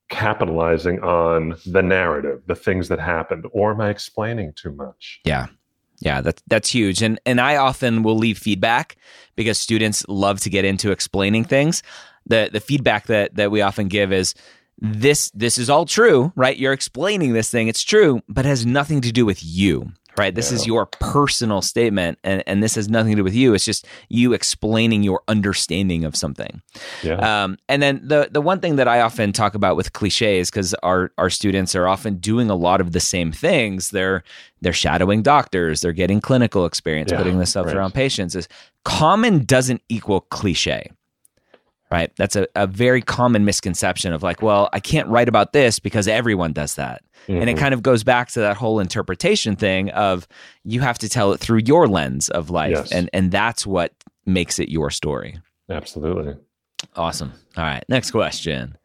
[0.09, 5.21] capitalizing on the narrative, the things that happened, or am I explaining too much?
[5.25, 5.47] Yeah.
[6.01, 7.01] Yeah, that's that's huge.
[7.01, 8.97] And and I often will leave feedback
[9.35, 11.83] because students love to get into explaining things.
[12.25, 14.33] The the feedback that that we often give is
[14.79, 16.57] this this is all true, right?
[16.57, 19.91] You're explaining this thing, it's true, but it has nothing to do with you.
[20.17, 20.35] Right?
[20.35, 23.53] This is your personal statement and, and this has nothing to do with you.
[23.53, 26.61] It's just you explaining your understanding of something.
[27.01, 27.43] Yeah.
[27.43, 30.73] Um, and then the the one thing that I often talk about with cliches, because
[30.75, 33.91] our our students are often doing a lot of the same things.
[33.91, 34.23] They're
[34.61, 37.75] they're shadowing doctors, they're getting clinical experience, Yeah, putting this stuff right.
[37.75, 38.35] around patients.
[38.35, 38.47] Is
[38.85, 40.91] common doesn't equal cliche.
[41.91, 42.11] Right.
[42.15, 46.07] That's a, a very common misconception of like, well, I can't write about this because
[46.07, 47.01] everyone does that.
[47.27, 47.59] And it Mhm.
[47.59, 50.27] kind of goes back to that whole interpretation thing of
[50.63, 52.71] you have to tell it through your lens of life.
[52.71, 52.91] Yes.
[52.91, 53.93] And and that's what
[54.25, 55.37] makes it your story.
[55.69, 56.35] Absolutely.
[56.95, 57.33] Awesome.
[57.57, 57.83] All right.
[57.89, 58.77] Next question.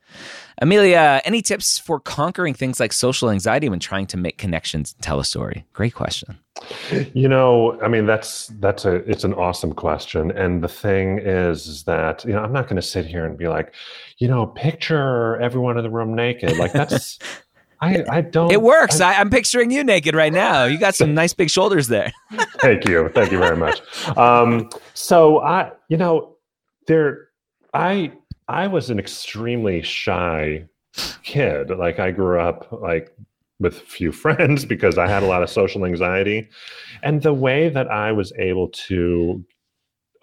[0.62, 5.02] Amelia, any tips for conquering things like social anxiety when trying to make connections and
[5.02, 5.66] tell a story?
[5.74, 6.38] Great question.
[7.12, 11.66] You know, I mean, that's that's a it's an awesome question, and the thing is,
[11.66, 13.74] is that you know, I'm not going to sit here and be like,
[14.16, 16.56] you know, picture everyone in the room naked.
[16.56, 17.18] Like that's,
[17.82, 18.50] I I don't.
[18.50, 19.02] It works.
[19.02, 20.64] I, I'm picturing you naked right now.
[20.64, 22.10] You got some nice big shoulders there.
[22.60, 23.82] Thank you, thank you very much.
[24.16, 26.36] Um, so I, you know,
[26.86, 27.28] there,
[27.74, 28.12] I
[28.48, 30.66] I was an extremely shy
[31.22, 31.70] kid.
[31.70, 33.10] Like I grew up like
[33.58, 36.48] with few friends because I had a lot of social anxiety.
[37.02, 39.44] And the way that I was able to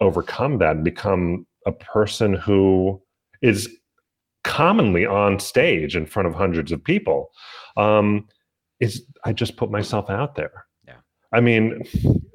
[0.00, 3.00] overcome that and become a person who
[3.42, 3.68] is
[4.42, 7.30] commonly on stage in front of hundreds of people
[7.76, 8.28] um,
[8.80, 10.66] is I just put myself out there.
[10.86, 10.96] Yeah.
[11.32, 11.82] I mean,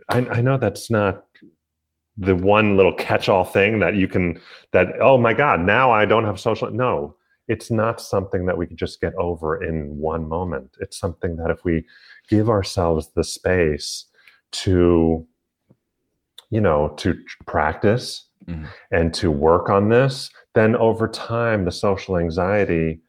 [0.10, 1.26] I, I know that's not
[2.22, 4.40] the one little catch-all thing that you can
[4.74, 7.16] that oh my god now i don't have social no
[7.48, 11.50] it's not something that we can just get over in one moment it's something that
[11.50, 11.86] if we
[12.30, 14.06] give ourselves the space
[14.52, 15.26] to
[16.50, 18.68] you know to practice Mhm.
[18.92, 23.02] and to work on this then over time the social anxiety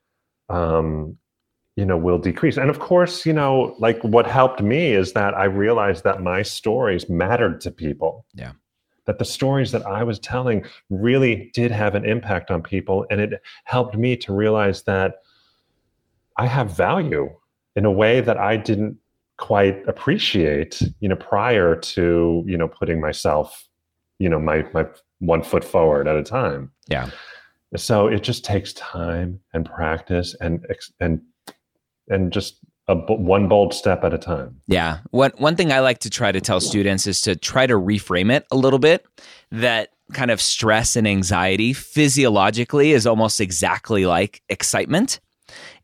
[0.49, 1.17] um
[1.77, 5.33] you know will decrease and of course you know like what helped me is that
[5.35, 8.53] i realized that my stories mattered to people Yeah.
[9.11, 13.21] That the stories that i was telling really did have an impact on people and
[13.21, 15.17] it helped me to realize that
[16.37, 17.29] i have value
[17.75, 18.97] in a way that i didn't
[19.37, 23.67] quite appreciate you know prior to you know putting myself
[24.21, 24.87] you know my my
[25.19, 27.11] one foot forward at a time Yeah.
[27.75, 30.65] so it just takes time and practice and
[31.01, 31.21] and
[32.09, 32.59] and just
[32.91, 34.99] a one bold step at a time Yeah.
[35.11, 38.33] One one thing I like to try to tell students is to try to reframe
[38.33, 39.07] it a little bit.
[39.51, 45.21] That kind of stress and anxiety physiologically is almost exactly like excitement.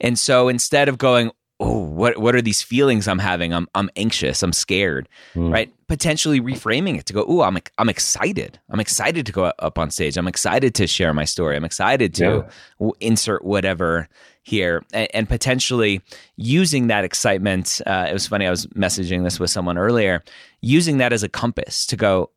[0.01, 1.31] And so instead of going,
[1.61, 3.53] oh, what what are these feelings I'm having?
[3.53, 4.43] I'm I'm anxious.
[4.43, 5.09] I'm scared.
[5.35, 5.53] Mm.
[5.53, 5.73] Right?
[5.89, 8.59] Potentially reframing it to go, oh, I'm I'm excited.
[8.71, 10.17] I'm excited to go up on stage.
[10.17, 11.57] I'm excited to share my story.
[11.57, 12.47] I'm excited to
[12.81, 12.91] yeah.
[13.01, 14.09] insert whatever
[14.43, 16.01] here, and, and, potentially
[16.37, 17.81] using that excitement.
[17.85, 18.47] Uh, it was funny.
[18.47, 20.23] I was messaging this with someone earlier.
[20.61, 22.31] Using that as a compass to go,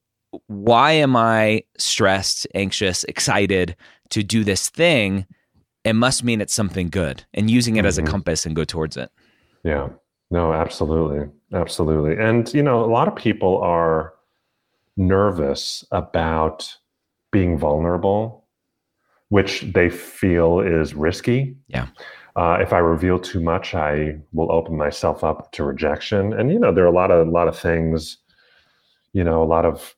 [0.48, 3.76] why am I stressed, anxious, excited
[4.10, 5.28] to do this thing?
[5.90, 7.88] It must mean it's something good and using it mm-hmm.
[7.88, 8.12] as a mm-hmm.
[8.12, 9.12] compass and go towards it.
[9.64, 9.90] Yeah.
[10.32, 11.28] No, absolutely.
[11.54, 12.16] Absolutely.
[12.24, 14.14] And, you know, a lot of people are
[14.96, 16.72] nervous about
[17.32, 18.46] being vulnerable,
[19.30, 21.56] which they feel is risky.
[21.68, 21.88] Yeah.
[22.36, 26.34] Uh, if I reveal too much, I will open myself up to rejection.
[26.34, 28.18] And, you know, there are a lot of, a lot of things,
[29.14, 29.96] you know, a lot of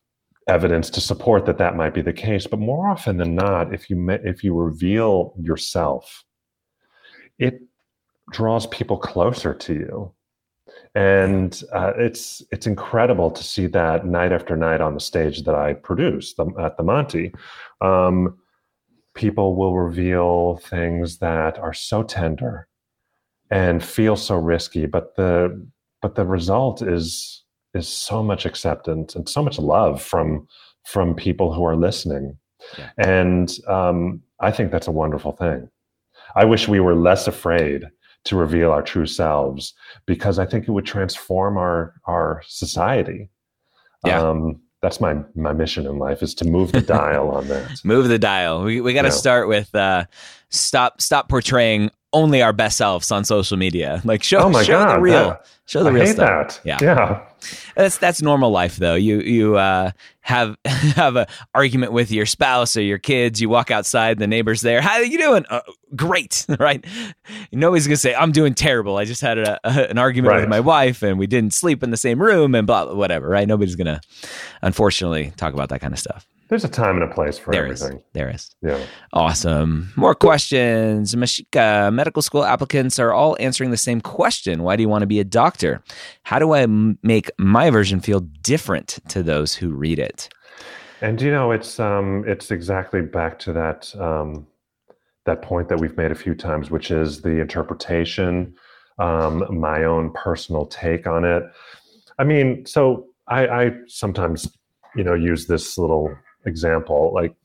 [0.48, 2.48] evidence to support that that might be the case.
[2.48, 6.24] But more often than not, if you if you reveal yourself,
[7.40, 7.62] it
[8.32, 10.14] draws people closer to you,
[10.96, 15.56] and uh, it's it's incredible to see that night after night on the stage that
[15.56, 17.34] I produce the, at the Monti.
[17.82, 18.38] Um,
[19.14, 22.68] people will reveal things that are so tender
[23.50, 25.68] and feel so risky, but the
[26.02, 27.41] but the result is
[27.74, 30.48] is so much acceptance and so much love from
[30.86, 32.38] from people who are listening
[32.78, 32.90] yeah.
[32.98, 35.70] and um, i think that's a wonderful thing
[36.36, 37.86] i wish we were less afraid
[38.24, 39.74] to reveal our true selves
[40.06, 43.30] because i think it would transform our our society
[44.06, 44.20] yeah.
[44.20, 48.08] Um, that's my my mission in life is to move the dial on that move
[48.08, 49.14] the dial we, we got to yeah.
[49.14, 50.06] start with uh,
[50.50, 54.02] stop stop portraying only our best selves on social media.
[54.04, 56.56] Like show, oh show God, the real, that, show the I real stuff.
[56.56, 56.60] That.
[56.66, 57.22] Yeah, yeah.
[57.76, 58.96] That's that's normal life though.
[58.96, 59.92] You you uh,
[60.22, 63.40] have have an argument with your spouse or your kids.
[63.40, 64.82] You walk outside, the neighbor's there.
[64.82, 65.46] How are you doing?
[65.50, 65.62] Uh,
[65.96, 66.86] great, right?
[67.52, 68.98] Nobody's gonna say I'm doing terrible.
[68.98, 70.40] I just had a, a, an argument right.
[70.42, 73.30] with my wife and we didn't sleep in the same room and blah whatever.
[73.30, 73.48] Right?
[73.48, 74.02] Nobody's gonna,
[74.62, 76.28] unfortunately, talk about that kind of stuff.
[76.52, 78.00] There's a time and a place for there everything.
[78.00, 78.04] Is.
[78.12, 78.54] There is.
[78.62, 78.84] Yeah.
[79.14, 79.94] Awesome.
[79.96, 81.16] More questions.
[81.16, 84.62] Mashika, medical school applicants are all answering the same question.
[84.62, 85.61] Why do you want to be a doctor?
[86.24, 90.30] How do I m- make my version feel different to those who read it?
[91.02, 94.48] And you know, it's um, it's exactly back to that um,
[95.26, 98.54] that point that we've made a few times, which is the interpretation,
[99.00, 101.44] um, my own personal take on it.
[102.20, 104.48] I mean, so I, I sometimes,
[104.96, 107.36] you know, use this little example, like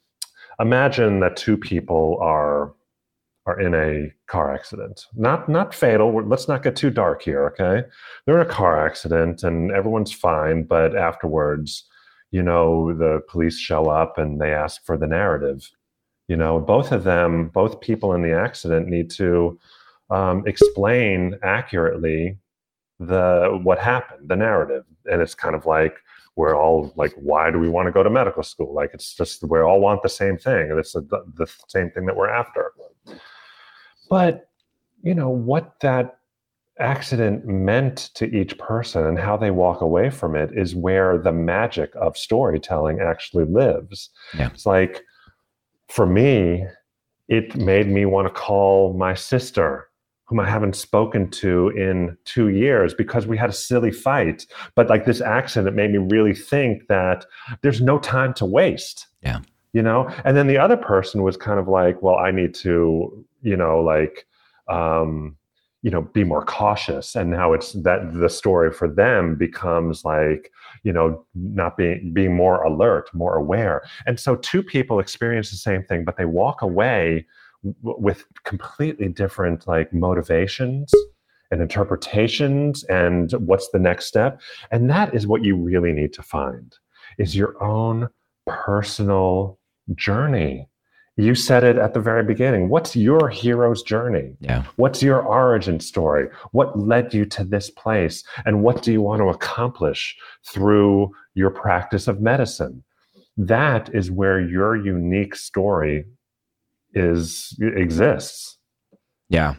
[0.61, 2.75] imagine that two people are
[3.47, 5.07] are in a car accident.
[5.15, 6.13] Not not fatal.
[6.27, 7.87] Let's not get too dark here, okay?
[8.25, 11.85] They're in a car accident and everyone's fine, but afterwards,
[12.33, 15.71] you know, the police show up and they ask for the narrative.
[16.29, 19.59] You know, both of them, both people in the accident need to
[20.11, 22.39] um, explain accurately
[22.99, 25.97] the what happened, the narrative, and it's kind of like
[26.35, 28.75] we're all like, why do we want to go to medical school?
[28.75, 32.07] Like, it's just we all want the same thing, and it's the, the same thing
[32.07, 32.73] that we're after.
[34.09, 34.49] But
[35.03, 36.19] you know what that
[36.79, 41.33] accident meant to each person and how they walk away from it is where the
[41.33, 44.11] magic of storytelling actually lives.
[44.37, 44.51] Yeah.
[44.53, 45.03] It's like
[45.89, 46.67] for me,
[47.29, 49.89] it made me want to call my sister
[50.27, 54.45] whom I haven't spoken to in two years because we had a silly fight.
[54.75, 57.25] But like this accident made me really think that
[57.63, 59.07] there's no time to waste.
[59.23, 59.41] Yeah.
[59.73, 60.13] You know?
[60.25, 63.81] And then the other person was kind of like, well, I need to, you know,
[63.81, 64.27] like,
[64.69, 65.37] um,
[65.83, 67.15] you know, be more cautious.
[67.15, 70.51] And now it's that the story for them becomes like,
[70.83, 73.83] you know, not being being more alert, more aware.
[74.05, 77.25] And so two people experience the same thing, but they walk away
[77.83, 80.93] with completely different like motivations
[81.53, 84.41] and interpretations and what's the next step
[84.71, 86.77] and that is what you really need to find
[87.19, 88.09] is your own
[88.47, 89.59] personal
[89.95, 90.69] journey
[91.17, 92.69] you said it at the very beginning.
[92.69, 94.35] What's your hero's journey?
[94.41, 94.64] Yeah.
[94.77, 96.29] What's your origin story?
[96.53, 98.23] What led you to this place?
[98.45, 102.85] And what do you want to accomplish through your practice of medicine?
[103.39, 106.05] That is where your unique story
[106.93, 108.59] is exists.
[109.29, 109.55] Yeah.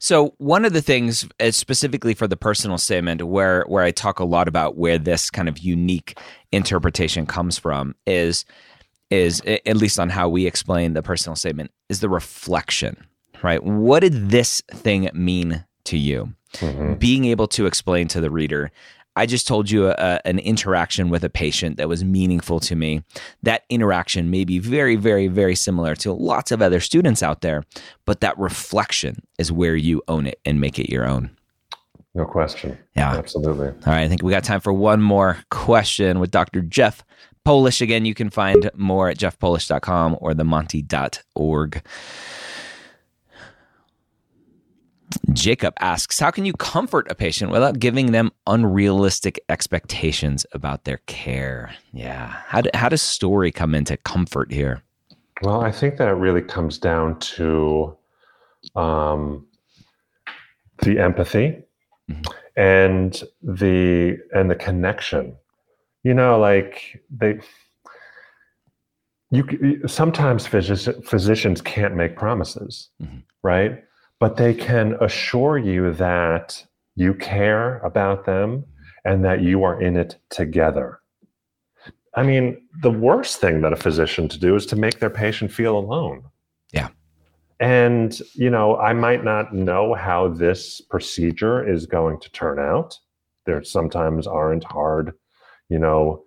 [0.00, 4.18] So one of the things, uh, specifically for the personal statement, where where I talk
[4.18, 6.18] a lot about where this kind of unique
[6.50, 8.44] interpretation comes from, is
[9.10, 12.96] is at least on how we explain the personal statement, is the reflection.
[13.42, 13.62] Right?
[13.62, 16.34] What did this thing mean to you?
[16.54, 16.94] Mm-hmm.
[16.94, 18.70] Being able to explain to the reader
[19.16, 23.02] I just told you a, an interaction with a patient that was meaningful to me.
[23.42, 27.64] That interaction may be very, very, very similar to lots of other students out there,
[28.04, 31.30] but that reflection is where you own it and make it your own.
[32.14, 32.78] No question.
[32.96, 33.16] Yeah.
[33.16, 33.68] Absolutely.
[33.68, 34.02] All right.
[34.02, 36.60] I think we got time for one more question with Dr.
[36.62, 37.04] Jeff
[37.50, 37.80] Polish.
[37.80, 41.82] Again, you can find more at jeffpolish.com or themonti.org.
[45.32, 50.98] Jacob asks, How can you comfort a patient without giving them unrealistic expectations about their
[51.06, 51.74] care?
[51.92, 52.28] Yeah.
[52.46, 54.84] How, do, how does story come into comfort here?
[55.42, 57.96] Well, I think that it really comes down to
[58.76, 59.44] um,
[60.82, 61.64] the empathy
[62.08, 62.22] mm-hmm.
[62.56, 65.34] and the and the connection.
[66.02, 67.40] You know, like they
[69.30, 73.18] you sometimes phys- physicians can't make promises, mm-hmm.
[73.42, 73.84] right?
[74.18, 76.64] But they can assure you that
[76.96, 78.64] you care about them
[79.04, 81.00] and that you are in it together.
[82.14, 85.52] I mean, the worst thing that a physician to do is to make their patient
[85.52, 86.24] feel alone.
[86.72, 86.88] Yeah.
[87.60, 92.98] And, you know, I might not know how this procedure is going to turn out.
[93.46, 95.12] There sometimes aren't hard,
[95.70, 96.22] you know,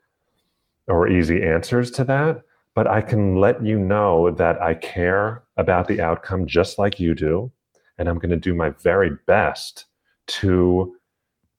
[0.88, 2.42] or easy answers to that.
[2.74, 7.14] But I can let you know that I care about the outcome just like you
[7.14, 7.52] do.
[8.00, 9.86] And I'm going to do my very best
[10.26, 10.96] to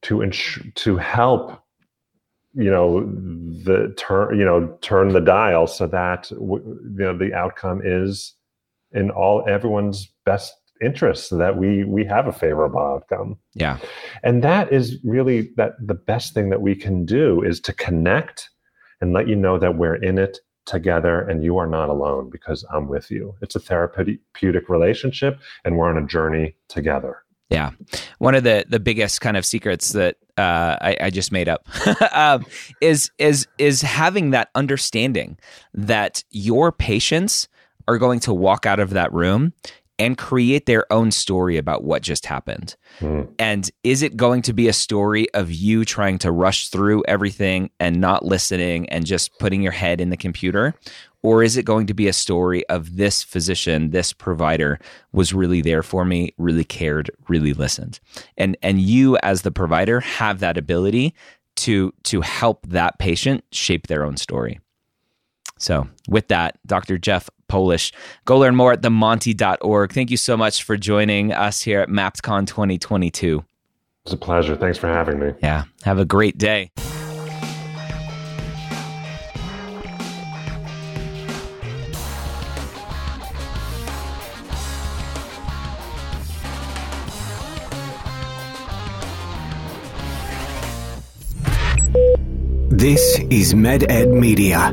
[0.03, 1.63] to ins- to help
[2.55, 3.05] you know
[3.65, 8.35] the turn you know turn the dial so that you know the outcome is
[8.93, 13.39] in all everyone's best interest so that we we have a favorable outcome.
[13.55, 13.79] Yeah.
[14.23, 18.51] And that is really that the best thing that we can do is to connect
[19.01, 22.65] and let you know that we're in it together and you are not alone because
[22.73, 23.35] i'm with you.
[23.43, 27.25] It's a therapeutic relationship and we're on a journey together.
[27.51, 27.71] Yeah,
[28.19, 31.69] one of the the biggest kind of secrets that uh, I, I, just made up
[32.13, 32.45] um,
[32.81, 35.39] is is is having that understanding
[35.75, 37.47] that your patients
[37.87, 39.53] are going to walk out of that room
[39.99, 42.77] and create their own story about what just happened.
[43.01, 43.33] Mm.
[43.39, 47.71] And is it going to be a story of you trying to rush through everything
[47.79, 50.75] and not listening and just putting your head in the computer?
[51.23, 54.79] Or is it going to be a story of this physician, this provider
[55.13, 57.99] was really there for me, really cared, really listened?
[58.37, 61.15] And and you as the provider have that ability
[61.57, 64.61] to to help that patient shape their own story.
[65.65, 66.99] So, with that, Dr.
[66.99, 67.91] Jeff Polish,
[68.27, 69.93] go learn more at themonti.org.
[69.93, 73.43] Thank you so much for joining us here at MappCon 2022.
[74.05, 74.57] It's a pleasure.
[74.57, 75.33] Thanks for having me.
[75.43, 75.65] Yeah.
[75.85, 76.71] Have a great day.
[92.69, 94.71] This is MedEd Media.